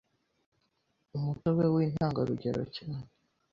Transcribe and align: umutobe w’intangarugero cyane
umutobe 1.17 1.65
w’intangarugero 1.73 2.61
cyane 2.75 3.05